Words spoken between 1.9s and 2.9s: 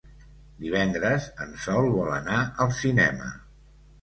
vol anar al